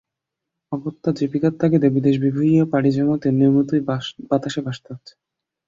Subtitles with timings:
[0.71, 3.81] অগত্যা জীবিকার তাগিদে বিদেশ বিভুঁইয়ে পাড়ি জমাতে নিয়মিতই
[4.29, 5.13] বাতাসে ভাসতে হচ্ছে।